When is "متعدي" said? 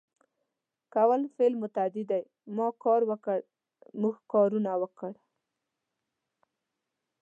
1.61-2.03